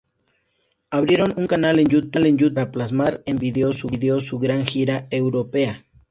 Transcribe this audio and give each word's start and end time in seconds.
Abrieron 0.89 1.35
un 1.37 1.45
canal 1.45 1.77
en 1.77 1.85
YouTube 1.87 2.55
para 2.55 2.71
plasmar 2.71 3.21
en 3.27 3.37
video 3.37 3.71
su 3.71 4.39
gran 4.39 4.65
gira 4.65 5.07
europea. 5.11 5.85